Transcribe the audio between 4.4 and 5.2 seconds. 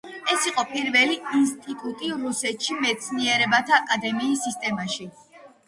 სისტემაში.